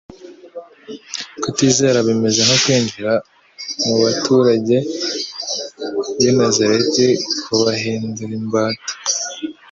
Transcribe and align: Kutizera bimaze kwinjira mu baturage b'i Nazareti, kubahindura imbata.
Kutizera 1.41 1.99
bimaze 2.07 2.41
kwinjira 2.63 3.13
mu 3.85 3.93
baturage 4.03 4.77
b'i 6.17 6.31
Nazareti, 6.37 7.07
kubahindura 7.43 8.33
imbata. 8.41 8.91